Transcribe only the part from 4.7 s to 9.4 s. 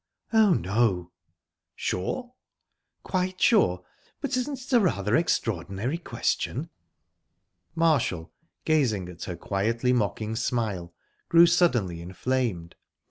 a rather extraordinary question?" Marshall, gazing at her